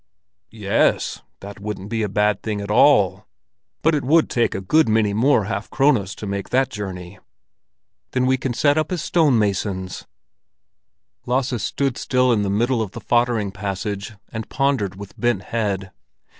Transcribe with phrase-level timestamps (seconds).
[0.49, 3.27] "Ye es, that wouldn't be a bad thing at all.
[3.83, 7.19] But it would take a good many more half krones to make that journey."
[8.13, 10.07] "Then we can set up as stone masons."
[11.27, 15.91] Lasse stood still in the middle of the foddering passage, and pondered with bent head.